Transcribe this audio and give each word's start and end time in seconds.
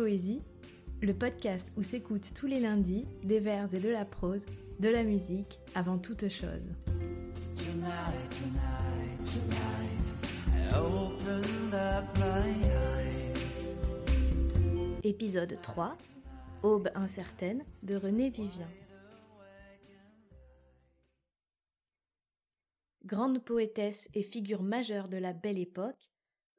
Poésie, 0.00 0.40
le 1.02 1.12
podcast 1.12 1.74
où 1.76 1.82
s'écoutent 1.82 2.32
tous 2.32 2.46
les 2.46 2.58
lundis 2.58 3.04
des 3.22 3.38
vers 3.38 3.74
et 3.74 3.80
de 3.80 3.90
la 3.90 4.06
prose, 4.06 4.46
de 4.78 4.88
la 4.88 5.04
musique 5.04 5.60
avant 5.74 5.98
toute 5.98 6.26
chose. 6.28 6.70
Épisode 15.02 15.60
3 15.60 15.98
Aube 16.62 16.88
incertaine 16.94 17.62
de 17.82 17.96
René 17.96 18.30
Vivien. 18.30 18.70
Grande 23.04 23.44
poétesse 23.44 24.08
et 24.14 24.22
figure 24.22 24.62
majeure 24.62 25.08
de 25.08 25.18
la 25.18 25.34
belle 25.34 25.58
époque, 25.58 26.10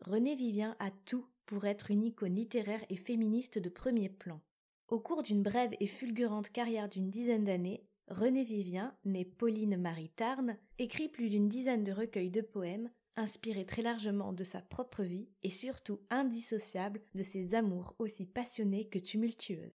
René 0.02 0.36
Vivien 0.36 0.76
a 0.78 0.92
tout 0.92 1.26
pour 1.52 1.66
être 1.66 1.92
une 1.92 2.06
icône 2.06 2.36
littéraire 2.36 2.80
et 2.90 2.96
féministe 2.96 3.60
de 3.60 3.68
premier 3.68 4.08
plan. 4.08 4.40
Au 4.88 5.02
cours 5.02 5.22
d'une 5.22 5.44
brève 5.44 5.76
et 5.82 5.86
fulgurante 5.86 6.48
carrière 6.48 6.88
d'une 6.88 7.10
dizaine 7.10 7.44
d'années, 7.44 7.84
René 8.08 8.46
Vivien, 8.46 8.96
née 9.04 9.26
Pauline 9.26 9.76
Marie 9.76 10.14
Tarn, 10.16 10.56
écrit 10.80 11.10
plus 11.10 11.28
d'une 11.28 11.50
dizaine 11.50 11.84
de 11.84 11.92
recueils 11.92 12.30
de 12.30 12.40
poèmes, 12.40 12.90
inspirés 13.18 13.66
très 13.66 13.82
largement 13.82 14.32
de 14.32 14.46
sa 14.46 14.62
propre 14.62 15.04
vie 15.04 15.28
et 15.44 15.50
surtout 15.50 16.00
indissociables 16.10 17.02
de 17.16 17.24
ses 17.24 17.54
amours 17.54 17.96
aussi 18.00 18.26
passionnés 18.26 18.88
que 18.88 19.00
tumultueuses. 19.00 19.76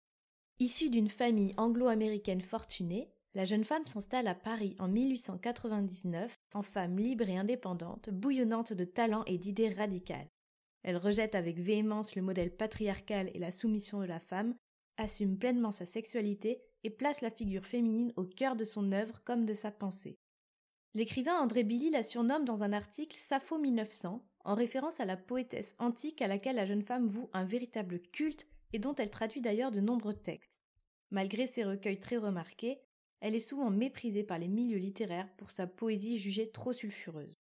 Issue 0.60 0.90
d'une 0.90 1.08
famille 1.08 1.54
anglo-américaine 1.56 2.40
fortunée, 2.40 3.10
la 3.34 3.44
jeune 3.44 3.64
femme 3.64 3.88
s'installe 3.88 4.28
à 4.28 4.36
Paris 4.36 4.76
en 4.78 4.86
1899 4.86 6.38
en 6.54 6.62
femme 6.62 7.00
libre 7.00 7.28
et 7.28 7.36
indépendante, 7.36 8.10
bouillonnante 8.10 8.72
de 8.72 8.84
talent 8.84 9.24
et 9.26 9.38
d'idées 9.38 9.70
radicales. 9.70 10.28
Elle 10.84 10.98
rejette 10.98 11.34
avec 11.34 11.58
véhémence 11.58 12.14
le 12.14 12.22
modèle 12.22 12.54
patriarcal 12.54 13.30
et 13.34 13.38
la 13.38 13.50
soumission 13.50 14.00
de 14.00 14.06
la 14.06 14.20
femme, 14.20 14.54
assume 14.98 15.38
pleinement 15.38 15.72
sa 15.72 15.86
sexualité 15.86 16.62
et 16.84 16.90
place 16.90 17.22
la 17.22 17.30
figure 17.30 17.64
féminine 17.64 18.12
au 18.16 18.24
cœur 18.24 18.54
de 18.54 18.64
son 18.64 18.92
œuvre 18.92 19.22
comme 19.24 19.46
de 19.46 19.54
sa 19.54 19.70
pensée. 19.70 20.18
L'écrivain 20.92 21.40
André 21.40 21.64
Billy 21.64 21.90
la 21.90 22.02
surnomme 22.02 22.44
dans 22.44 22.62
un 22.62 22.72
article 22.72 23.16
Sappho 23.18 23.58
1900, 23.58 24.24
en 24.44 24.54
référence 24.54 25.00
à 25.00 25.06
la 25.06 25.16
poétesse 25.16 25.74
antique 25.78 26.20
à 26.20 26.28
laquelle 26.28 26.56
la 26.56 26.66
jeune 26.66 26.84
femme 26.84 27.08
voue 27.08 27.30
un 27.32 27.44
véritable 27.44 28.00
culte 28.12 28.46
et 28.74 28.78
dont 28.78 28.94
elle 28.94 29.10
traduit 29.10 29.40
d'ailleurs 29.40 29.72
de 29.72 29.80
nombreux 29.80 30.14
textes. 30.14 30.52
Malgré 31.10 31.46
ses 31.46 31.64
recueils 31.64 31.98
très 31.98 32.18
remarqués, 32.18 32.78
elle 33.20 33.34
est 33.34 33.38
souvent 33.38 33.70
méprisée 33.70 34.22
par 34.22 34.38
les 34.38 34.48
milieux 34.48 34.78
littéraires 34.78 35.34
pour 35.38 35.50
sa 35.50 35.66
poésie 35.66 36.18
jugée 36.18 36.50
trop 36.50 36.74
sulfureuse. 36.74 37.38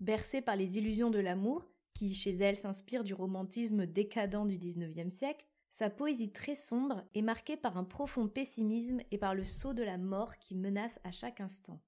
Bercée 0.00 0.40
par 0.40 0.56
les 0.56 0.78
illusions 0.78 1.10
de 1.10 1.18
l'amour, 1.18 1.68
qui 1.96 2.14
chez 2.14 2.32
elle 2.32 2.56
s'inspire 2.56 3.04
du 3.04 3.14
romantisme 3.14 3.86
décadent 3.86 4.46
du 4.46 4.58
XIXe 4.58 5.12
siècle, 5.12 5.46
sa 5.70 5.88
poésie 5.88 6.30
très 6.30 6.54
sombre 6.54 7.02
est 7.14 7.22
marquée 7.22 7.56
par 7.56 7.78
un 7.78 7.84
profond 7.84 8.28
pessimisme 8.28 9.00
et 9.10 9.16
par 9.16 9.34
le 9.34 9.44
sceau 9.44 9.72
de 9.72 9.82
la 9.82 9.96
mort 9.96 10.36
qui 10.38 10.54
menace 10.54 11.00
à 11.04 11.10
chaque 11.10 11.40
instant. 11.40 11.80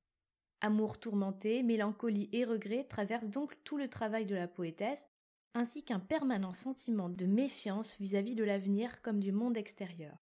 Amour 0.63 0.99
tourmenté, 0.99 1.63
mélancolie 1.63 2.31
et 2.33 2.47
regret 2.47 2.85
traversent 2.85 3.29
donc 3.29 3.63
tout 3.65 3.77
le 3.77 3.89
travail 3.89 4.25
de 4.25 4.35
la 4.35 4.49
poétesse, 4.49 5.09
ainsi 5.53 5.83
qu'un 5.83 6.01
permanent 6.01 6.53
sentiment 6.53 7.11
de 7.11 7.27
méfiance 7.27 7.95
vis-à-vis 8.01 8.35
de 8.35 8.45
l'avenir 8.45 9.03
comme 9.03 9.21
du 9.21 9.31
monde 9.31 9.59
extérieur. 9.59 10.17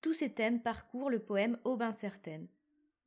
Tous 0.00 0.14
ces 0.14 0.32
thèmes 0.32 0.62
parcourent 0.62 1.10
le 1.10 1.20
poème 1.20 1.58
Aube 1.64 1.82
incertaine. 1.82 2.48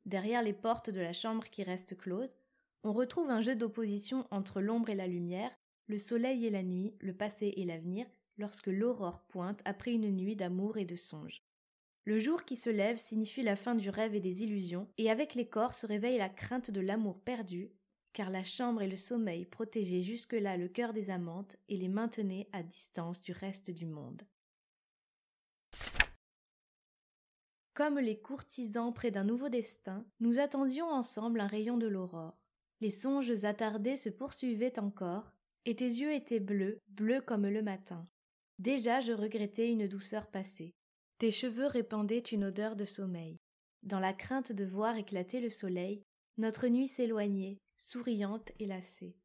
Derrière 0.04 0.42
les 0.42 0.52
portes 0.52 0.88
de 0.88 1.00
la 1.00 1.12
chambre 1.12 1.50
qui 1.50 1.64
reste 1.64 1.96
close, 1.96 2.36
on 2.84 2.92
retrouve 2.92 3.28
un 3.28 3.40
jeu 3.40 3.56
d'opposition 3.56 4.26
entre 4.30 4.60
l'ombre 4.60 4.90
et 4.90 4.94
la 4.94 5.08
lumière, 5.08 5.50
le 5.86 5.98
soleil 5.98 6.46
et 6.46 6.50
la 6.50 6.62
nuit, 6.62 6.94
le 7.00 7.14
passé 7.14 7.54
et 7.56 7.64
l'avenir, 7.64 8.06
lorsque 8.38 8.66
l'aurore 8.66 9.22
pointe 9.28 9.60
après 9.64 9.92
une 9.92 10.10
nuit 10.10 10.36
d'amour 10.36 10.76
et 10.76 10.84
de 10.84 10.96
songes. 10.96 11.42
Le 12.04 12.20
jour 12.20 12.44
qui 12.44 12.56
se 12.56 12.70
lève 12.70 12.98
signifie 12.98 13.42
la 13.42 13.56
fin 13.56 13.74
du 13.74 13.90
rêve 13.90 14.14
et 14.14 14.20
des 14.20 14.42
illusions, 14.44 14.88
et 14.96 15.10
avec 15.10 15.34
les 15.34 15.48
corps 15.48 15.74
se 15.74 15.86
réveille 15.86 16.18
la 16.18 16.28
crainte 16.28 16.70
de 16.70 16.80
l'amour 16.80 17.20
perdu, 17.20 17.70
car 18.12 18.30
la 18.30 18.44
chambre 18.44 18.82
et 18.82 18.88
le 18.88 18.96
sommeil 18.96 19.44
protégeaient 19.44 20.02
jusque-là 20.02 20.56
le 20.56 20.68
cœur 20.68 20.92
des 20.92 21.10
amantes 21.10 21.56
et 21.68 21.76
les 21.76 21.88
maintenaient 21.88 22.48
à 22.52 22.62
distance 22.62 23.20
du 23.20 23.32
reste 23.32 23.70
du 23.70 23.86
monde. 23.86 24.22
Comme 27.74 27.98
les 27.98 28.18
courtisans 28.18 28.94
près 28.94 29.10
d'un 29.10 29.24
nouveau 29.24 29.50
destin, 29.50 30.06
nous 30.20 30.38
attendions 30.38 30.88
ensemble 30.88 31.40
un 31.40 31.46
rayon 31.46 31.76
de 31.76 31.86
l'aurore. 31.86 32.38
Les 32.80 32.88
songes 32.88 33.44
attardés 33.44 33.98
se 33.98 34.08
poursuivaient 34.08 34.78
encore, 34.78 35.35
et 35.66 35.74
tes 35.74 35.84
yeux 35.84 36.14
étaient 36.14 36.40
bleus, 36.40 36.80
bleus 36.88 37.20
comme 37.20 37.46
le 37.46 37.62
matin. 37.62 38.08
Déjà 38.58 39.00
je 39.00 39.12
regrettais 39.12 39.68
une 39.68 39.88
douceur 39.88 40.28
passée. 40.28 40.72
Tes 41.18 41.32
cheveux 41.32 41.66
répandaient 41.66 42.18
une 42.18 42.44
odeur 42.44 42.76
de 42.76 42.84
sommeil. 42.84 43.36
Dans 43.82 44.00
la 44.00 44.12
crainte 44.12 44.52
de 44.52 44.64
voir 44.64 44.96
éclater 44.96 45.40
le 45.40 45.50
soleil, 45.50 46.02
notre 46.38 46.68
nuit 46.68 46.88
s'éloignait, 46.88 47.58
souriante 47.76 48.52
et 48.58 48.66
lassée. 48.66 49.16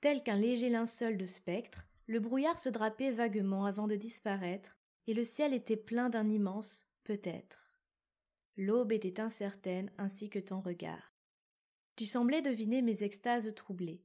Tel 0.00 0.22
qu'un 0.22 0.36
léger 0.36 0.68
linceul 0.68 1.16
de 1.16 1.26
spectre, 1.26 1.86
le 2.06 2.20
brouillard 2.20 2.58
se 2.58 2.68
drapait 2.68 3.10
vaguement 3.10 3.64
avant 3.64 3.86
de 3.86 3.96
disparaître, 3.96 4.76
et 5.06 5.14
le 5.14 5.24
ciel 5.24 5.54
était 5.54 5.76
plein 5.76 6.10
d'un 6.10 6.28
immense 6.28 6.84
peut-être. 7.04 7.72
L'aube 8.56 8.92
était 8.92 9.20
incertaine 9.20 9.90
ainsi 9.98 10.28
que 10.28 10.38
ton 10.38 10.60
regard. 10.60 11.14
Tu 11.96 12.06
semblais 12.06 12.42
deviner 12.42 12.82
mes 12.82 13.02
extases 13.02 13.54
troublées. 13.54 14.02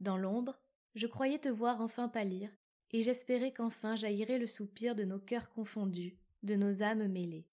Dans 0.00 0.16
l'ombre, 0.16 0.58
je 0.94 1.06
croyais 1.06 1.38
te 1.38 1.48
voir 1.48 1.80
enfin 1.80 2.08
pâlir, 2.08 2.50
et 2.92 3.02
j'espérais 3.02 3.52
qu'enfin 3.52 3.96
jaillirait 3.96 4.38
le 4.38 4.46
soupir 4.46 4.94
de 4.94 5.04
nos 5.04 5.18
cœurs 5.18 5.50
confondus, 5.50 6.16
de 6.42 6.54
nos 6.54 6.82
âmes 6.82 7.08
mêlées. 7.08 7.48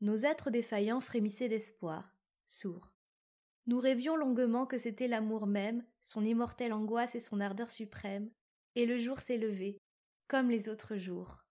Nos 0.00 0.16
êtres 0.16 0.50
défaillants 0.50 1.00
frémissaient 1.00 1.48
d'espoir, 1.48 2.16
sourds. 2.46 2.92
Nous 3.66 3.78
rêvions 3.78 4.16
longuement 4.16 4.66
que 4.66 4.78
c'était 4.78 5.08
l'amour 5.08 5.46
même, 5.46 5.84
son 6.02 6.24
immortelle 6.24 6.72
angoisse 6.72 7.14
et 7.14 7.20
son 7.20 7.40
ardeur 7.40 7.70
suprême, 7.70 8.30
et 8.74 8.86
le 8.86 8.98
jour 8.98 9.20
s'est 9.20 9.36
levé, 9.36 9.78
comme 10.26 10.50
les 10.50 10.68
autres 10.68 10.96
jours. 10.96 11.44